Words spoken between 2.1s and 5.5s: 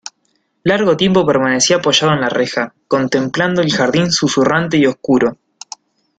en la reja, contemplando el jardín susurrante y oscuro.